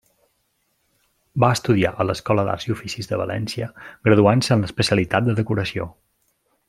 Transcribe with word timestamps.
Va 1.43 1.49
estudiar 1.57 1.91
a 2.03 2.07
l'Escola 2.11 2.45
d'Arts 2.47 2.67
i 2.69 2.73
Oficis 2.77 3.11
de 3.11 3.19
València 3.23 3.69
graduant-se 4.09 4.53
en 4.57 4.65
l'especialitat 4.67 5.29
de 5.29 5.37
Decoració. 5.43 5.87